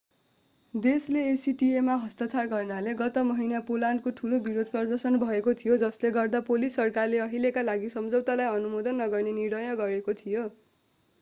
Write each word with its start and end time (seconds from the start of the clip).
देशले 0.73 1.23
acta 1.31 1.81
मा 1.87 1.95
हस्ताक्षर 2.05 2.47
गर्नाले 2.53 2.93
गत 3.01 3.17
महिना 3.27 3.59
पोल्यान्डमा 3.67 4.13
ठूलो 4.21 4.39
विरोध 4.47 4.71
प्रदर्शन 4.71 5.19
भएको 5.23 5.53
थियो 5.59 5.77
जसले 5.83 6.11
गर्दा 6.15 6.41
पोलिस 6.47 6.75
सरकारले 6.75 7.19
अहिलेका 7.27 7.65
लागि 7.67 7.91
सम्झौतालाई 7.91 8.55
अनुमोदन 8.55 9.01
नगर्ने 9.01 9.35
निर्णय 9.35 9.75
गरेको 9.77 10.17
थियो 10.17 10.47